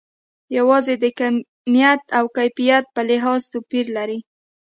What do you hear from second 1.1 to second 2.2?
کمیت